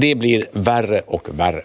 [0.00, 1.62] Det blir värre och värre.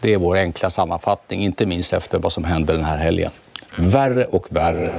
[0.00, 3.30] Det är vår enkla sammanfattning, inte minst efter vad som hände den här helgen.
[3.78, 4.92] Värre och värre.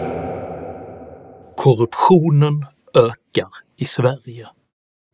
[1.57, 4.47] Korruptionen ökar i Sverige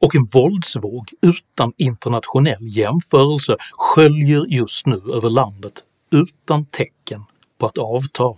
[0.01, 7.23] och en våldsvåg utan internationell jämförelse sköljer just nu över landet utan tecken
[7.57, 8.37] på att avta.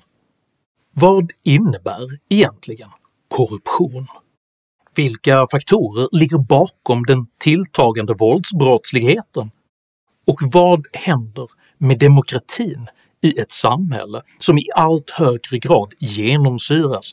[0.93, 2.89] Vad innebär egentligen
[3.27, 4.07] korruption?
[4.99, 9.51] Vilka faktorer ligger bakom den tilltagande våldsbrottsligheten?
[10.27, 12.87] Och vad händer med demokratin
[13.21, 17.11] i ett samhälle som i allt högre grad genomsyras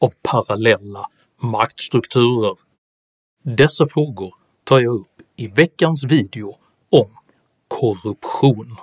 [0.00, 1.06] av parallella
[1.42, 2.54] maktstrukturer?
[3.44, 4.34] Dessa frågor
[4.64, 6.56] tar jag upp i veckans video
[6.90, 7.10] om
[7.68, 8.76] korruption.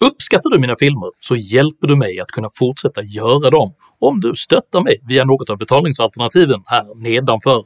[0.00, 4.34] Uppskattar du mina filmer så hjälper du mig att kunna fortsätta göra dem om du
[4.36, 7.64] stöttar mig via något av betalningsalternativen här nedanför.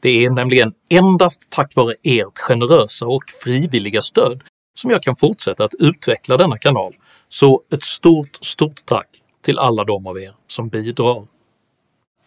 [0.00, 4.42] Det är nämligen endast tack vare ert generösa och frivilliga stöd
[4.74, 6.94] som jag kan fortsätta att utveckla denna kanal,
[7.28, 9.08] så ett stort, stort tack
[9.44, 11.26] till alla de av er som bidrar.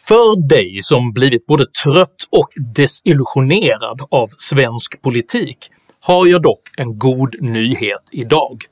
[0.08, 5.58] För dig som blivit både trött och desillusionerad av svensk politik
[6.00, 8.64] har jag dock en god nyhet idag.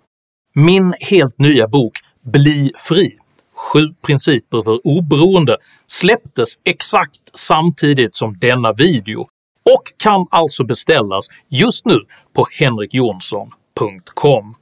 [0.54, 1.94] Min helt nya bok
[2.24, 3.18] “Bli fri”
[3.62, 9.20] Sju principer för oberoende släpptes exakt samtidigt som denna video
[9.76, 12.00] och kan alltså beställas just nu
[12.34, 14.56] på henrikjonsson.com.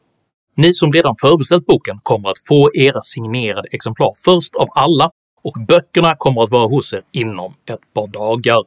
[0.55, 5.11] Ni som redan förbeställt boken kommer att få era signerade exemplar först av alla
[5.43, 8.63] och böckerna kommer att vara hos er inom ett par dagar.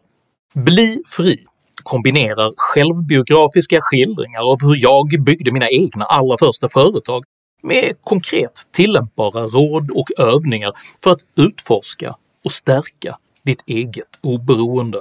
[0.54, 1.44] Bli fri
[1.82, 7.24] kombinerar självbiografiska skildringar av hur jag byggde mina egna allra första företag
[7.62, 15.00] med konkret tillämpbara råd och övningar för att utforska och stärka ditt eget oberoende.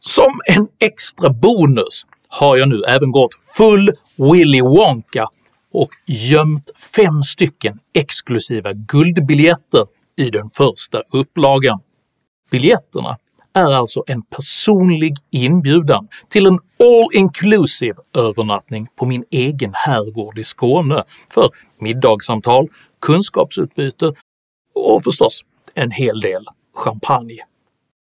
[0.00, 5.28] Som en extra bonus har jag nu även gått full Willy Wonka
[5.72, 11.80] och gömt fem stycken exklusiva guldbiljetter i den första upplagan.
[12.50, 13.16] Biljetterna
[13.54, 21.04] är alltså en personlig inbjudan till en all-inclusive övernattning på min egen herrgård i Skåne
[21.30, 21.50] för
[21.80, 22.68] middagssamtal,
[23.00, 24.14] kunskapsutbyte
[24.74, 25.40] och förstås
[25.74, 26.44] en hel del
[26.74, 27.38] champagne.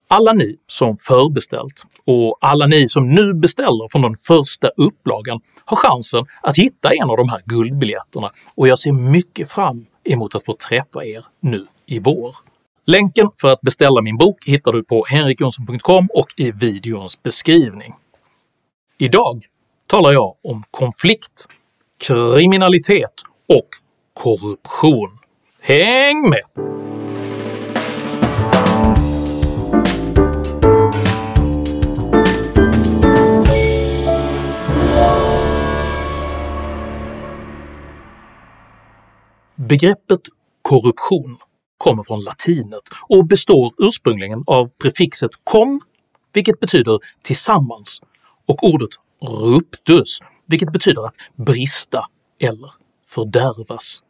[0.08, 5.78] Alla ni som förbeställt och alla ni som nu beställer från den första upplagan har
[5.78, 10.46] chansen att hitta en av de här guldbiljetterna och jag ser mycket fram emot att
[10.46, 12.36] få träffa er nu i vår.
[12.88, 17.94] Länken för att beställa min bok hittar du på henrikjonsson.com och i videons beskrivning.
[18.98, 19.46] Idag
[19.88, 21.48] talar jag om konflikt,
[21.98, 23.14] kriminalitet
[23.48, 23.68] och
[24.14, 25.18] korruption.
[25.62, 26.42] Häng med!
[39.56, 40.22] Begreppet
[40.62, 41.38] korruption
[41.78, 45.82] kommer från latinet och består ursprungligen av prefixet “com”
[46.34, 48.02] vilket betyder tillsammans,
[48.46, 48.90] och ordet
[49.22, 52.06] ruptus, vilket betyder att brista
[52.40, 52.72] eller
[53.06, 54.04] fördärvas.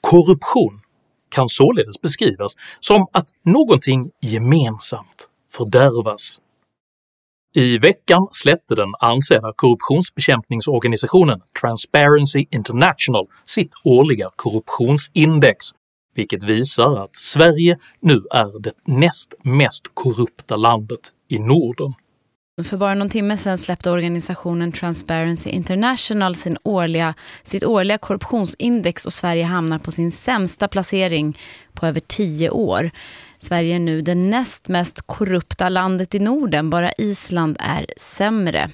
[0.00, 0.80] Korruption
[1.28, 6.38] kan således beskrivas som att någonting gemensamt fördärvas.
[7.54, 15.66] I veckan släppte den ansedda korruptionsbekämpningsorganisationen Transparency International sitt årliga korruptionsindex
[16.14, 21.94] vilket visar att Sverige nu är det näst mest korrupta landet i Norden.
[22.62, 29.12] För bara någon timme sedan släppte organisationen Transparency International sin årliga, sitt årliga korruptionsindex och
[29.12, 31.38] Sverige hamnar på sin sämsta placering
[31.72, 32.90] på över tio år.
[33.38, 38.70] Sverige är nu det näst mest korrupta landet i Norden, bara Island är sämre.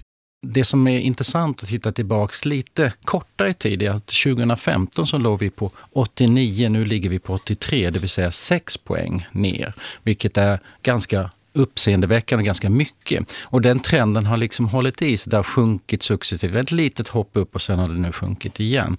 [0.47, 5.39] Det som är intressant att titta tillbaks lite kortare tid är att 2015 så låg
[5.39, 10.37] vi på 89, nu ligger vi på 83, det vill säga 6 poäng ner, vilket
[10.37, 13.33] är ganska uppseendeväckande ganska mycket.
[13.43, 17.31] Och den trenden har liksom hållit i sig, det har sjunkit successivt, ett litet hopp
[17.33, 18.97] upp och sen har det nu sjunkit igen.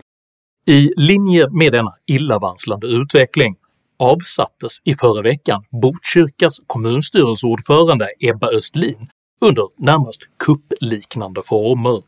[0.67, 3.55] I linje med denna illavarslande utveckling
[3.99, 9.09] avsattes i förra veckan Botkyrkas kommunstyrelseordförande Ebba Östlin
[9.45, 12.03] under närmast kuppliknande former.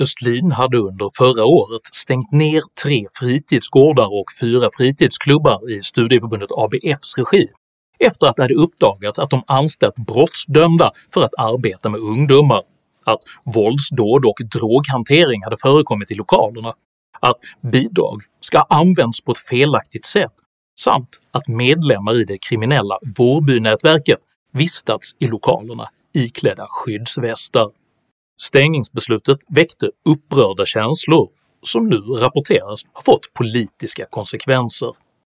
[0.00, 7.18] Östlin hade under förra året stängt ner tre fritidsgårdar och fyra fritidsklubbar i studieförbundet ABFs
[7.18, 7.48] regi
[7.98, 12.62] efter att det hade uppdagats att de anställt brottsdömda för att arbeta med ungdomar,
[13.04, 16.74] att våldsdåd och droghantering hade förekommit i lokalerna,
[17.20, 17.38] att
[17.72, 20.32] bidrag ska ha använts på ett felaktigt sätt
[20.80, 24.18] samt att medlemmar i det kriminella Vårbynätverket
[24.52, 27.70] vistats i lokalerna iklädda skyddsvästar.
[28.42, 31.28] Stängningsbeslutet väckte upprörda känslor
[31.62, 34.92] som nu rapporteras ha fått politiska konsekvenser.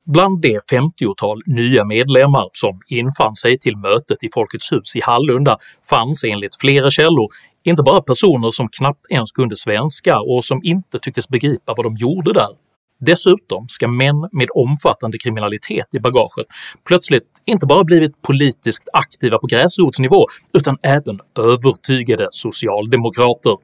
[0.05, 5.57] Bland det 50-tal nya medlemmar som infann sig till mötet i Folkets hus i Hallunda
[5.89, 7.29] fanns enligt flera källor
[7.63, 11.97] inte bara personer som knappt ens kunde svenska och som inte tycktes begripa vad de
[11.97, 12.49] gjorde där.
[12.99, 16.47] Dessutom ska män med omfattande kriminalitet i bagaget
[16.87, 23.57] plötsligt inte bara blivit politiskt aktiva på gräsrotsnivå utan även övertygade socialdemokrater.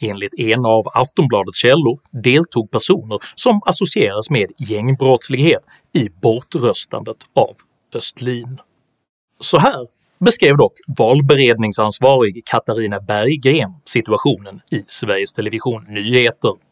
[0.00, 5.62] Enligt en av Aftonbladets källor deltog personer som associeras med gängbrottslighet
[5.92, 7.56] i bortröstandet av
[7.94, 8.60] Östlin.
[9.40, 9.86] Så här
[10.18, 16.65] beskrev dock valberedningsansvarig Katarina Berggren situationen i Sveriges Television Nyheter.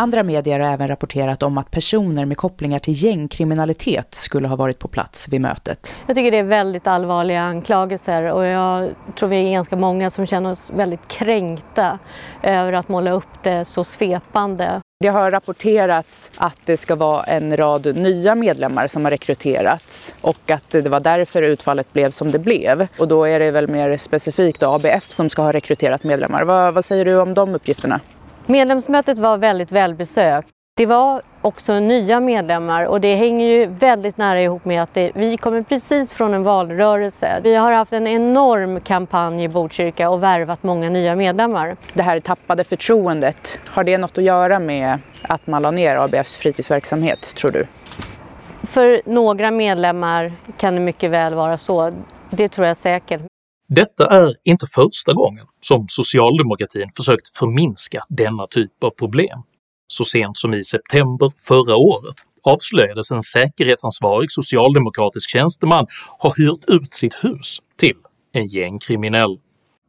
[0.00, 4.78] Andra medier har även rapporterat om att personer med kopplingar till gängkriminalitet skulle ha varit
[4.78, 5.94] på plats vid mötet.
[6.06, 10.26] Jag tycker det är väldigt allvarliga anklagelser och jag tror vi är ganska många som
[10.26, 11.98] känner oss väldigt kränkta
[12.42, 14.80] över att måla upp det så svepande.
[15.00, 20.50] Det har rapporterats att det ska vara en rad nya medlemmar som har rekryterats och
[20.50, 22.86] att det var därför utfallet blev som det blev.
[22.98, 26.44] Och då är det väl mer specifikt ABF som ska ha rekryterat medlemmar.
[26.44, 28.00] Vad, vad säger du om de uppgifterna?
[28.50, 30.48] Medlemsmötet var väldigt välbesökt.
[30.76, 35.12] Det var också nya medlemmar och det hänger ju väldigt nära ihop med att det,
[35.14, 37.40] vi kommer precis från en valrörelse.
[37.42, 41.76] Vi har haft en enorm kampanj i Botkyrka och värvat många nya medlemmar.
[41.92, 46.36] Det här tappade förtroendet, har det något att göra med att man la ner ABFs
[46.36, 47.64] fritidsverksamhet, tror du?
[48.62, 51.92] För några medlemmar kan det mycket väl vara så,
[52.30, 53.20] det tror jag säkert.
[53.68, 59.42] Detta är inte första gången som socialdemokratin försökt förminska denna typ av problem.
[59.88, 65.86] Så sent som i september förra året avslöjades en säkerhetsansvarig socialdemokratisk tjänsteman
[66.18, 67.96] ha hyrt ut sitt hus till
[68.32, 69.38] en gängkriminell.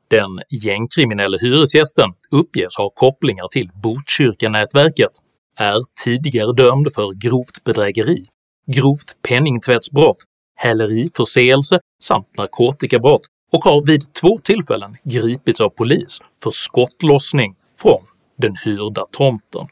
[0.08, 5.12] Den gängkriminelle hyresgästen uppges ha kopplingar till Botkyrkanätverket,
[5.56, 8.26] är tidigare dömd för grovt bedrägeri,
[8.68, 10.18] grovt penningtvättsbrott,
[10.56, 18.02] häleriförseelse samt narkotikabrott och har vid två tillfällen gripits av polis för skottlossning från
[18.38, 19.68] den hyrda tomten.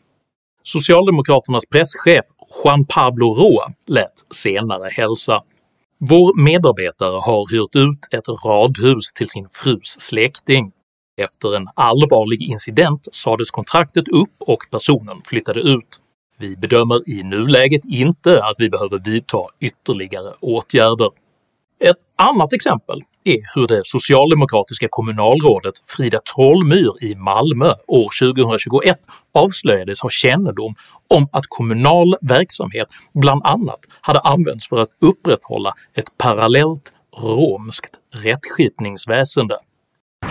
[0.64, 2.26] Socialdemokraternas presschef
[2.64, 5.44] Juan Pablo Roa lät senare hälsa
[6.00, 10.72] “Vår medarbetare har hyrt ut ett radhus till sin frus släkting.
[11.18, 16.00] Efter en allvarlig incident sades kontraktet upp och personen flyttade ut.
[16.38, 21.10] Vi bedömer i nuläget inte att vi behöver vidta ytterligare åtgärder.”
[21.80, 29.00] Ett annat exempel är hur det socialdemokratiska kommunalrådet Frida Trollmyr i Malmö år 2021
[29.34, 30.76] avslöjades ha kännedom
[31.08, 39.58] om att kommunal verksamhet bland annat hade använts för att upprätthålla ett parallellt romskt rättskipningsväsende.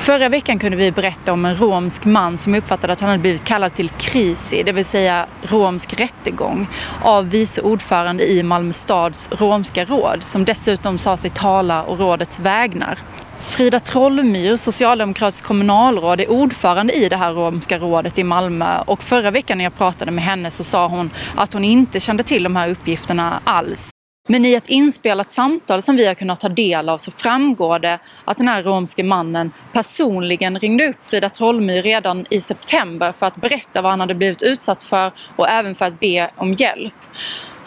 [0.07, 3.45] Förra veckan kunde vi berätta om en romsk man som uppfattade att han hade blivit
[3.45, 6.69] kallad till krisi, det vill säga romsk rättegång,
[7.03, 12.41] av vice ordförande i Malmö stads romska råd som dessutom sa sig tala och rådets
[12.41, 12.99] vägnar.
[13.41, 19.31] Frida Trollmyr, socialdemokratisk kommunalråd, är ordförande i det här romska rådet i Malmö och förra
[19.31, 22.57] veckan när jag pratade med henne så sa hon att hon inte kände till de
[22.57, 23.91] här uppgifterna alls.
[24.27, 27.99] Men i ett inspelat samtal som vi har kunnat ta del av så framgår det
[28.25, 33.37] att den här romske mannen personligen ringde upp Frida Trollmyr redan i september för att
[33.37, 36.95] berätta vad han hade blivit utsatt för och även för att be om hjälp.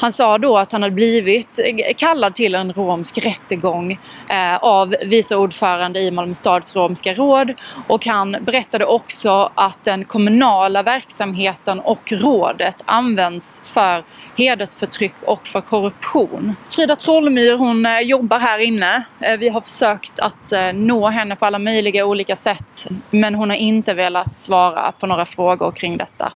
[0.01, 1.60] Han sa då att han hade blivit
[1.98, 7.53] kallad till en romsk rättegång eh, av vice ordförande i Malmö stads romska råd
[7.88, 14.03] och han berättade också att den kommunala verksamheten och rådet används för
[14.38, 16.56] hedersförtryck och för korruption.
[16.70, 19.03] Frida Trollmyr hon eh, jobbar här inne.
[19.20, 23.58] Eh, vi har försökt att nå henne på alla möjliga olika sätt men hon har
[23.58, 26.32] inte velat svara på några frågor kring detta.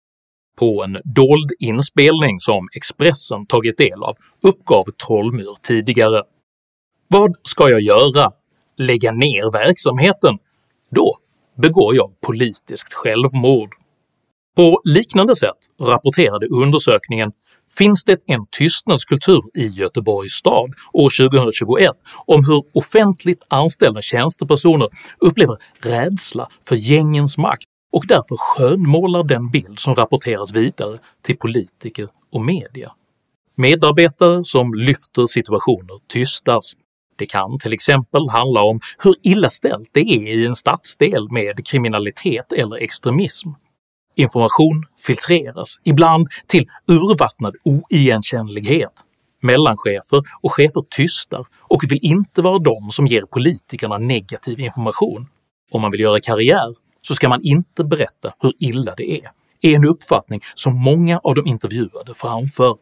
[0.61, 6.23] På en dold inspelning som Expressen tagit del av uppgav Trollmyr tidigare
[7.09, 8.31] “Vad ska jag göra?
[8.77, 10.39] Lägga ner verksamheten?
[10.91, 11.17] Då
[11.57, 13.71] begår jag politiskt självmord.”
[14.57, 17.33] På liknande sätt rapporterade undersökningen
[17.79, 21.91] “Finns det en tystnadskultur i Göteborgs stad år 2021
[22.27, 24.89] om hur offentligt anställda tjänstepersoner
[25.19, 32.09] upplever rädsla för gängens makt och därför skönmålar den bild som rapporteras vidare till politiker
[32.33, 32.93] och media.
[33.57, 36.73] Medarbetare som lyfter situationer tystas.
[37.17, 41.67] Det kan till exempel handla om hur illa ställt det är i en stadsdel med
[41.67, 43.49] kriminalitet eller extremism.
[44.17, 48.93] Information filtreras, ibland till urvattnad oigenkännlighet.
[49.43, 55.27] Mellanchefer och chefer tystar och vill inte vara de som ger politikerna negativ information.
[55.71, 59.31] Om man vill göra karriär så ska man inte berätta hur illa det är,
[59.61, 62.77] är en uppfattning som många av de intervjuade framför.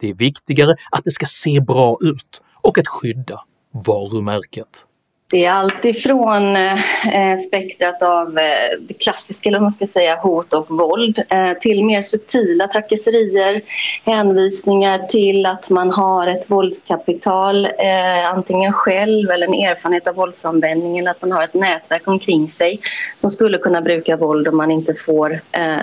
[0.00, 4.84] Det är viktigare att det ska se bra ut och att skydda varumärket.
[5.30, 10.70] Det är alltifrån eh, spektrat av eh, det klassiska, eller man ska säga, hot och
[10.70, 13.62] våld eh, till mer subtila trakasserier,
[14.04, 20.98] hänvisningar till att man har ett våldskapital, eh, antingen själv eller en erfarenhet av våldsanvändning
[20.98, 22.80] eller att man har ett nätverk omkring sig
[23.16, 25.76] som skulle kunna bruka våld om man inte får eh,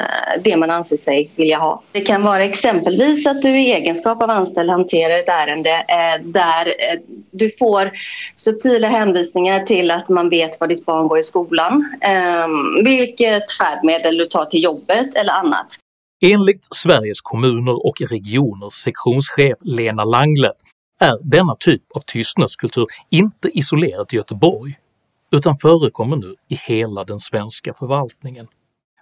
[0.43, 1.81] det man anser sig vilja ha.
[1.91, 6.67] Det kan vara exempelvis att du i egenskap av anställd hanterar ett ärende eh, där
[6.67, 6.99] eh,
[7.31, 7.91] du får
[8.35, 12.47] subtila hänvisningar till att man vet var ditt barn går i skolan, eh,
[12.83, 15.67] vilket färdmedel du tar till jobbet eller annat.
[16.23, 20.55] Enligt Sveriges kommuner och regioners sektionschef Lena Langlet
[20.99, 24.77] är denna typ av tystnadskultur inte isolerad till Göteborg
[25.31, 28.47] utan förekommer nu i hela den svenska förvaltningen.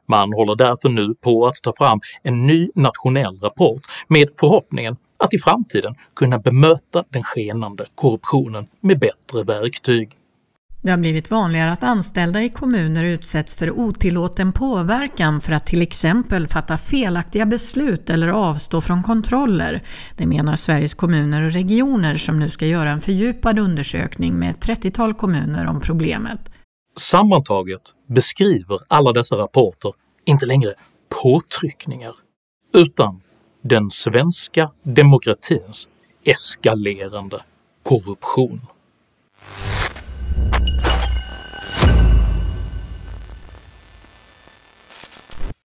[0.07, 5.34] Man håller därför nu på att ta fram en ny nationell rapport med förhoppningen att
[5.34, 10.10] i framtiden kunna bemöta den skenande korruptionen med bättre verktyg.
[10.82, 15.82] Det har blivit vanligare att anställda i kommuner utsätts för otillåten påverkan för att till
[15.82, 19.82] exempel fatta felaktiga beslut eller avstå från kontroller.
[20.18, 24.68] Det menar Sveriges kommuner och regioner som nu ska göra en fördjupad undersökning med ett
[24.68, 26.40] 30-tal kommuner om problemet.
[27.00, 29.94] Sammantaget beskriver alla dessa rapporter
[30.26, 30.74] inte längre
[31.24, 32.16] påtryckningar,
[32.74, 33.22] utan
[33.62, 35.88] den svenska demokratins
[36.24, 37.42] eskalerande
[37.84, 38.62] korruption.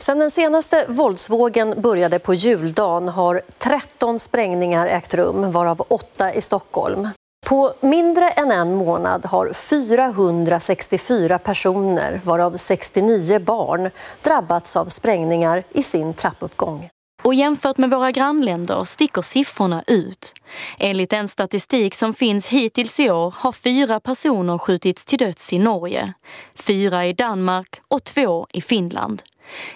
[0.02, 6.40] Sedan den senaste våldsvågen började på juldagen har 13 sprängningar ägt rum, varav 8 i
[6.40, 7.08] Stockholm.
[7.46, 13.90] På mindre än en månad har 464 personer, varav 69 barn,
[14.22, 16.88] drabbats av sprängningar i sin trappuppgång.
[17.24, 20.34] Och jämfört med våra grannländer sticker siffrorna ut.
[20.78, 25.58] Enligt den statistik som finns hittills i år har fyra personer skjutits till döds i
[25.58, 26.14] Norge,
[26.54, 29.22] fyra i Danmark och två i Finland.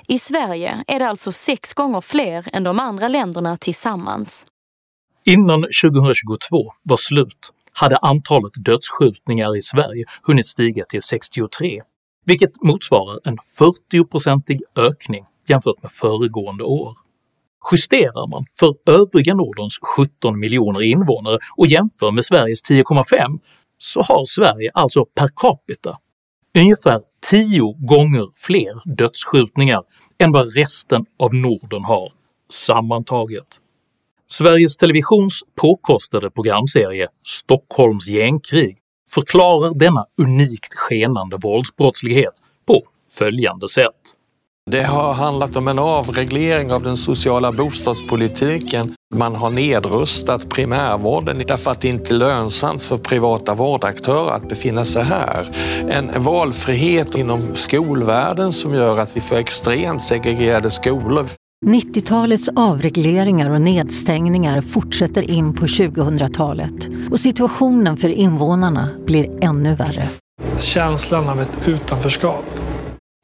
[0.09, 4.47] I Sverige är det alltså sex gånger fler än de andra länderna tillsammans.
[5.25, 11.83] Innan 2022 var slut hade antalet dödsskjutningar i Sverige hunnit stiga till 63,
[12.25, 17.08] vilket motsvarar en 40-procentig ökning jämfört med föregående år.
[17.73, 23.39] Justerar man för övriga Nordens 17 miljoner invånare och jämför med Sveriges 10,5
[23.79, 25.99] så har Sverige alltså per capita
[26.59, 27.01] ungefär
[27.31, 29.83] 10 gånger fler dödsskjutningar
[30.19, 32.13] än vad resten av Norden har
[32.51, 33.61] sammantaget.
[34.27, 38.79] Sveriges Televisions påkostade programserie “Stockholms gängkrig”
[39.11, 42.33] förklarar denna unikt skenande våldsbrottslighet
[42.67, 44.15] på följande sätt.
[44.71, 48.95] Det har handlat om en avreglering av den sociala bostadspolitiken.
[49.15, 54.85] Man har nedrustat primärvården därför att det inte är lönsamt för privata vårdaktörer att befinna
[54.85, 55.47] sig här.
[55.89, 61.27] En valfrihet inom skolvärlden som gör att vi får extremt segregerade skolor.
[61.67, 70.09] 90-talets avregleringar och nedstängningar fortsätter in på 2000-talet och situationen för invånarna blir ännu värre.
[70.61, 72.45] Känslan av ett utanförskap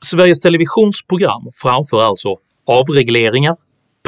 [0.05, 2.37] Sveriges Televisions program framför alltså
[2.67, 3.57] avregleringar,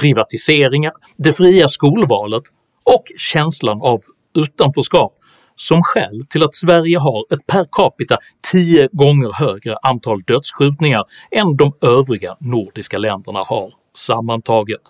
[0.01, 2.43] privatiseringar, det fria skolvalet
[2.85, 4.01] och känslan av
[4.35, 5.13] utanförskap
[5.57, 8.19] som skäl till att Sverige har ett per capita
[8.53, 14.81] 10 gånger högre antal dödsskjutningar än de övriga nordiska länderna har sammantaget.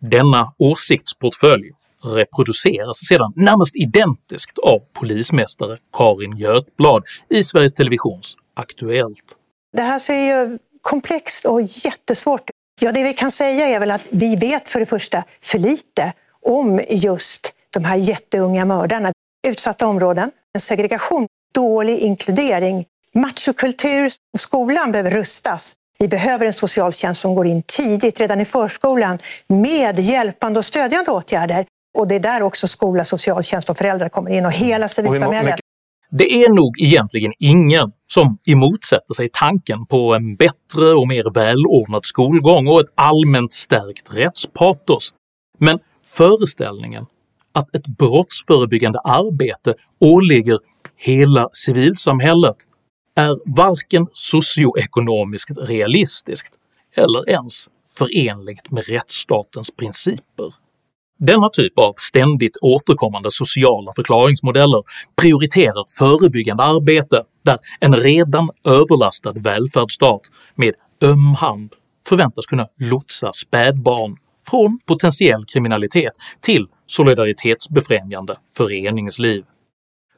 [0.00, 1.70] Denna åsiktsportfölj
[2.04, 9.37] reproduceras sedan närmast identiskt av polismästare Karin Götblad i Sveriges Televisions Aktuellt.
[9.78, 14.00] Det här ser ju komplext och jättesvårt Ja, det vi kan säga är väl att
[14.10, 16.12] vi vet för det första för lite
[16.46, 19.12] om just de här jätteunga mördarna.
[19.46, 24.12] Utsatta områden, en segregation, dålig inkludering, machokultur.
[24.38, 25.74] Skolan behöver rustas.
[25.98, 31.10] Vi behöver en socialtjänst som går in tidigt, redan i förskolan, med hjälpande och stödjande
[31.10, 31.66] åtgärder.
[31.98, 35.60] Och det är där också skola, socialtjänst och föräldrar kommer in och hela civilsamhället.
[36.10, 42.04] Det är nog egentligen ingen som emotsätter sig tanken på en bättre och mer välordnad
[42.04, 45.12] skolgång och ett allmänt stärkt rättspatos,
[45.58, 47.06] men föreställningen
[47.52, 50.58] att ett brottsförebyggande arbete åligger
[50.96, 52.56] hela civilsamhället
[53.16, 56.54] är varken socioekonomiskt realistiskt
[56.96, 60.54] eller ens förenligt med rättsstatens principer.
[61.18, 64.82] Denna typ av ständigt återkommande sociala förklaringsmodeller
[65.16, 70.20] prioriterar förebyggande arbete där en redan överlastad välfärdsstat
[70.54, 71.72] med öm hand
[72.08, 74.16] förväntas kunna lotsa spädbarn
[74.50, 79.44] från potentiell kriminalitet till solidaritetsbefrämjande föreningsliv.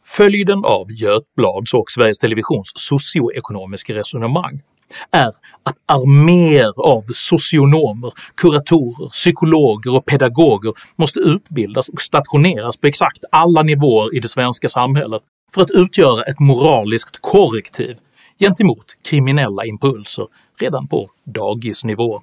[0.05, 4.63] Följden av Götblads och Sveriges Televisions socioekonomiska resonemang
[5.11, 5.33] är
[5.63, 13.63] att arméer av socionomer, kuratorer, psykologer och pedagoger måste utbildas och stationeras på exakt alla
[13.63, 15.23] nivåer i det svenska samhället
[15.55, 17.97] för att utgöra ett moraliskt korrektiv
[18.39, 20.27] gentemot kriminella impulser
[20.61, 22.23] redan på dagisnivå.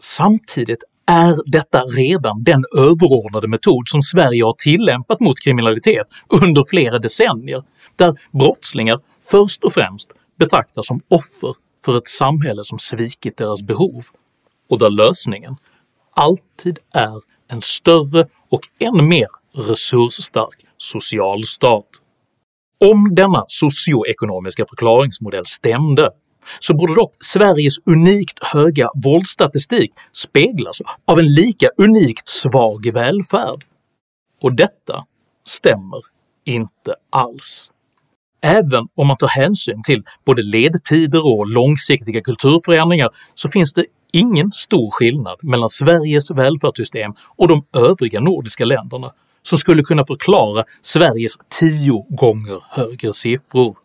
[0.00, 6.06] Samtidigt är detta redan den överordnade metod som Sverige har tillämpat mot kriminalitet
[6.42, 7.62] under flera decennier,
[7.96, 8.98] där brottslingar
[9.30, 14.06] först och främst betraktas som offer för ett samhälle som svikit deras behov,
[14.70, 15.56] och där lösningen
[16.14, 21.86] alltid är en större och än mer resursstark socialstat.
[22.80, 26.10] Om denna socioekonomiska förklaringsmodell stämde
[26.60, 33.64] så borde dock Sveriges unikt höga våldsstatistik speglas av en lika unikt svag välfärd.
[34.42, 35.04] Och detta
[35.44, 36.00] stämmer
[36.44, 37.70] inte alls.
[38.46, 44.52] Även om man tar hänsyn till både ledtider och långsiktiga kulturförändringar så finns det ingen
[44.52, 49.12] stor skillnad mellan Sveriges välfärdssystem och de övriga nordiska länderna
[49.42, 53.76] som skulle kunna förklara Sveriges tio gånger högre siffror.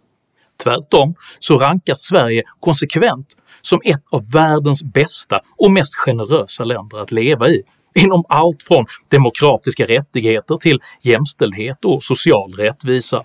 [0.63, 3.27] Tvärtom så rankas Sverige konsekvent
[3.61, 7.63] som ett av världens bästa och mest generösa länder att leva i
[7.95, 13.23] inom allt från demokratiska rättigheter till jämställdhet och social rättvisa.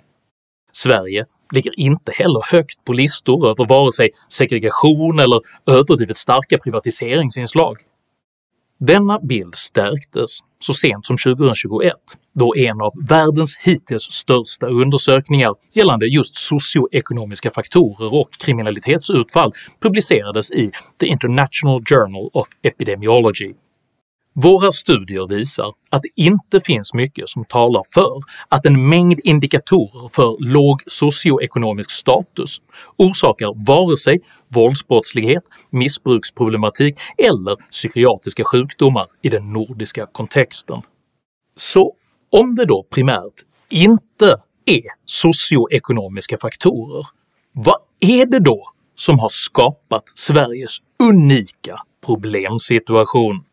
[0.76, 7.76] Sverige ligger inte heller högt på listor över vare sig segregation eller överdrivet starka privatiseringsinslag.
[8.80, 11.92] Denna bild stärktes så sent som 2021
[12.34, 20.70] då en av världens hittills största undersökningar gällande just socioekonomiska faktorer och kriminalitetsutfall publicerades i
[21.00, 23.54] The International Journal of Epidemiology
[24.42, 30.08] våra studier visar att det inte finns mycket som talar för att en mängd indikatorer
[30.08, 32.60] för låg socioekonomisk status
[32.96, 40.82] orsakar vare sig våldsbrottslighet, missbruksproblematik eller psykiatriska sjukdomar i den nordiska kontexten.
[41.56, 41.92] Så
[42.30, 43.34] om det då primärt
[43.70, 47.06] inte är socioekonomiska faktorer,
[47.52, 53.45] vad är det då som har skapat Sveriges unika problemsituation?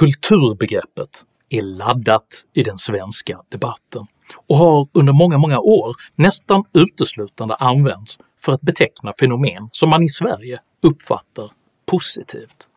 [0.00, 4.06] Kulturbegreppet är laddat i den svenska debatten
[4.46, 10.02] och har under många, många år nästan uteslutande använts för att beteckna fenomen som man
[10.02, 11.50] i Sverige uppfattar
[11.86, 12.68] positivt.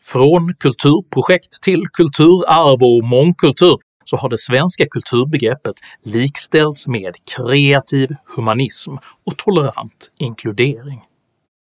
[0.00, 8.94] Från kulturprojekt till kulturarv och mångkultur så har det svenska kulturbegreppet likställts med kreativ humanism
[9.24, 11.00] och tolerant inkludering.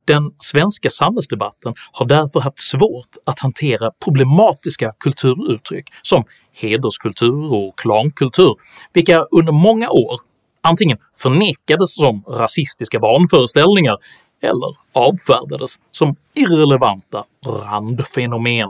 [0.05, 8.55] Den svenska samhällsdebatten har därför haft svårt att hantera problematiska kulturuttryck som hederskultur och klankultur,
[8.93, 10.19] vilka under många år
[10.61, 13.97] antingen förnekades som rasistiska vanföreställningar
[14.41, 18.69] eller avfärdades som irrelevanta randfenomen.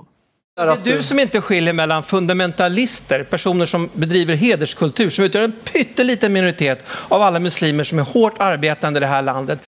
[0.56, 5.52] Det är du som inte skiljer mellan fundamentalister, personer som bedriver hederskultur, som utgör en
[5.52, 9.60] pytteliten minoritet av alla muslimer som är hårt arbetande i det här landet,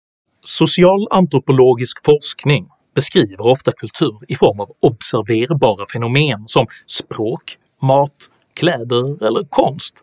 [0.45, 9.43] Socialantropologisk forskning beskriver ofta kultur i form av observerbara fenomen som språk, mat, kläder eller
[9.49, 9.95] konst.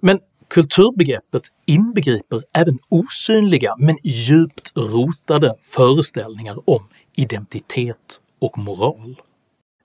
[0.00, 9.16] Men kulturbegreppet inbegriper även osynliga men djupt rotade föreställningar om identitet och moral.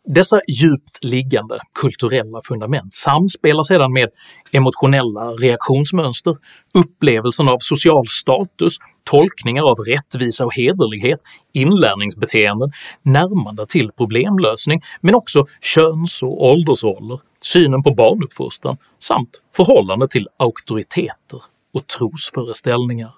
[0.10, 4.10] Dessa djupt liggande kulturella fundament samspelar sedan med
[4.54, 6.36] emotionella reaktionsmönster,
[6.74, 11.20] upplevelsen av social status, tolkningar av rättvisa och hederlighet,
[11.54, 20.28] inlärningsbeteenden, närmande till problemlösning men också köns och åldersroller, synen på barnuppfostran samt förhållande till
[20.38, 21.44] auktoriteter
[21.74, 23.12] och trosföreställningar.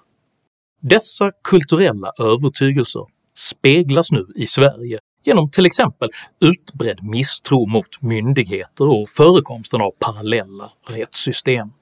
[0.82, 6.08] Dessa kulturella övertygelser speglas nu i Sverige genom till exempel
[6.40, 11.72] utbredd misstro mot myndigheter och förekomsten av parallella rättssystem.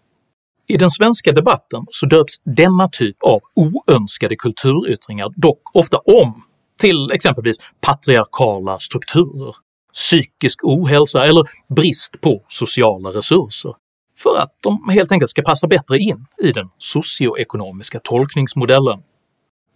[0.67, 6.43] I den svenska debatten så döps denna typ av oönskade kulturyttringar dock ofta om
[6.79, 9.55] till exempelvis patriarkala strukturer,
[9.95, 13.75] psykisk ohälsa eller brist på sociala resurser,
[14.19, 19.03] för att de helt enkelt ska passa bättre in i den socioekonomiska tolkningsmodellen.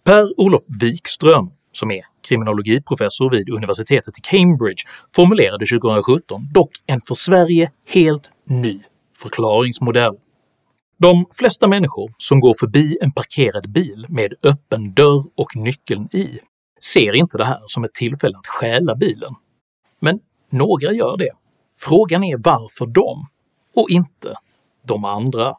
[0.03, 4.83] Per-Olof Wikström, som är kriminologiprofessor vid universitetet i Cambridge,
[5.15, 8.81] formulerade 2017 dock en för Sverige helt ny
[9.17, 10.15] förklaringsmodell.
[10.99, 16.39] De flesta människor som går förbi en parkerad bil med öppen dörr och nyckeln i
[16.83, 19.35] ser inte det här som ett tillfälle att stjäla bilen.
[19.99, 21.31] Men några gör det.
[21.79, 23.27] Frågan är varför de,
[23.75, 24.35] och inte
[24.87, 25.55] de andra.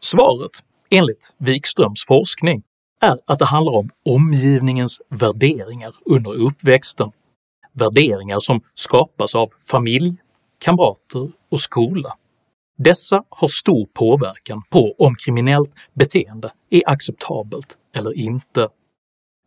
[0.00, 0.50] Svaret,
[0.90, 2.62] enligt Wikströms forskning,
[3.00, 7.10] är att det handlar om omgivningens värderingar under uppväxten.
[7.72, 10.16] Värderingar som skapas av familj,
[10.58, 12.14] kamrater och skola.
[12.78, 18.68] Dessa har stor påverkan på om kriminellt beteende är acceptabelt eller inte.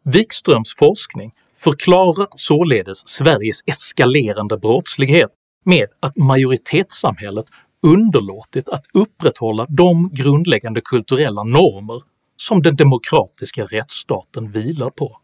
[0.04, 5.30] Wikströms forskning förklarar således Sveriges eskalerande brottslighet
[5.66, 7.46] med att majoritetssamhället
[7.84, 12.02] underlåtit att upprätthålla de grundläggande kulturella normer
[12.42, 15.18] som den demokratiska rättsstaten vilar på.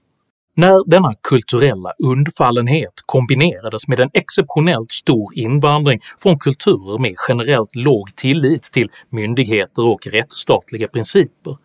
[0.56, 8.16] När denna kulturella undfallenhet kombinerades med en exceptionellt stor invandring från kulturer med generellt låg
[8.16, 11.58] tillit till myndigheter och rättsstatliga principer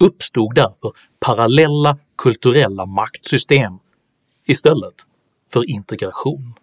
[0.00, 3.78] uppstod därför parallella kulturella maktsystem
[4.46, 4.94] istället
[5.52, 6.54] för integration.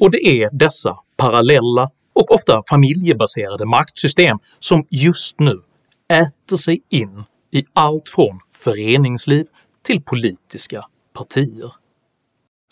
[0.00, 5.62] Och det är dessa parallella och ofta familjebaserade maktsystem som just nu
[6.08, 9.44] äter sig in i allt från föreningsliv
[9.82, 11.72] till politiska partier.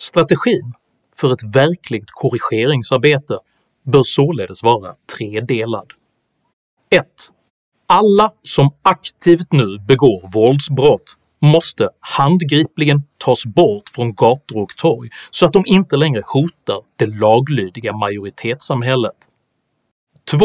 [0.00, 0.72] Strategin
[1.16, 3.38] för ett verkligt korrigeringsarbete
[3.82, 5.92] bör således vara tredelad.
[6.90, 7.06] 1.
[7.86, 15.46] Alla som aktivt nu begår våldsbrott måste handgripligen tas bort från gator och torg så
[15.46, 19.16] att de inte längre hotar det laglydiga majoritetssamhället.
[20.30, 20.38] 2.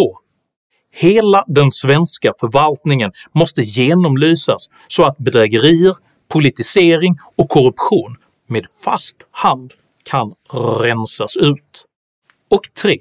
[0.97, 5.95] Hela den svenska förvaltningen måste genomlysas så att bedrägerier,
[6.27, 8.15] politisering och korruption
[8.47, 10.33] med fast hand kan
[10.81, 11.85] rensas ut.
[12.49, 12.99] Och 3.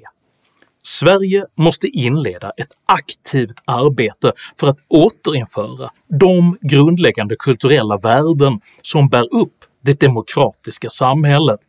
[0.83, 9.35] Sverige måste inleda ett aktivt arbete för att återinföra de grundläggande kulturella värden som bär
[9.35, 11.59] upp det demokratiska samhället,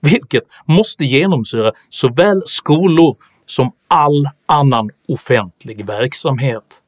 [0.00, 6.80] vilket måste genomsyra såväl skolor som all annan offentlig verksamhet.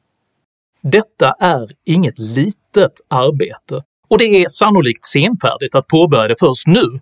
[0.81, 6.99] Detta är inget litet arbete och det är sannolikt senfärdigt att påbörja det först nu,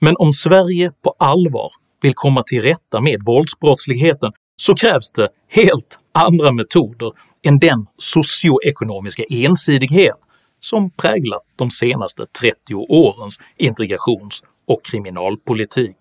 [0.00, 5.98] men om Sverige på allvar vill komma till rätta med våldsbrottsligheten så krävs det helt
[6.12, 7.12] andra metoder
[7.42, 10.16] än den socioekonomiska ensidighet
[10.60, 15.96] som präglat de senaste 30 årens integrations och kriminalpolitik.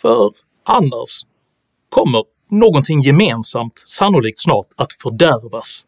[0.00, 0.30] För
[0.64, 1.22] annars
[1.88, 5.84] kommer någonting gemensamt sannolikt snart att fördärvas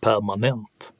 [0.00, 0.92] permanent.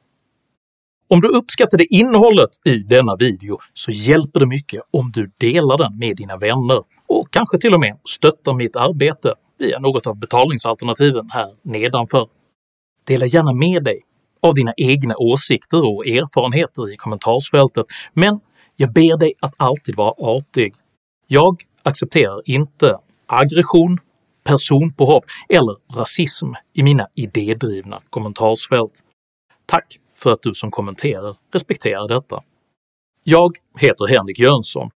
[1.09, 5.99] Om du uppskattade innehållet i denna video så hjälper det mycket om du delar den
[5.99, 11.31] med dina vänner och kanske till och med stöttar mitt arbete via något av betalningsalternativen
[11.31, 12.29] här nedanför.
[13.07, 14.01] Dela gärna med dig
[14.43, 18.41] av dina egna åsikter och erfarenheter i kommentarsfältet, men
[18.77, 20.75] jag ber dig att alltid vara artig.
[21.27, 23.99] Jag accepterar inte aggression,
[24.45, 29.03] personpåhopp eller rasism i mina idédrivna kommentarsfält.
[29.67, 32.43] Tack för att du som kommenterar respekterar detta.
[33.23, 34.91] Jag heter Henrik Jönsson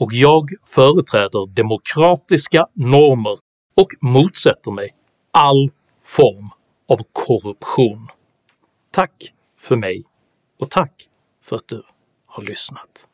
[0.00, 3.38] och jag företräder demokratiska normer
[3.76, 4.90] och motsätter mig
[5.32, 5.70] all
[6.04, 6.50] form
[6.88, 8.08] av korruption.
[8.90, 10.04] Tack för mig
[10.60, 11.08] och tack
[11.42, 11.82] för att du
[12.26, 13.06] har lyssnat.